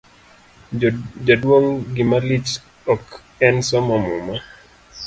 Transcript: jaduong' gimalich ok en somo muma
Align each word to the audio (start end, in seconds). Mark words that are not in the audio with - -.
jaduong' 1.27 1.71
gimalich 1.95 2.51
ok 2.93 3.03
en 3.47 3.55
somo 3.69 3.95
muma 4.05 4.35